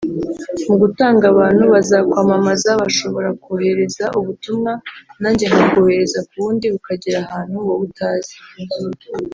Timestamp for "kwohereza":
3.41-4.05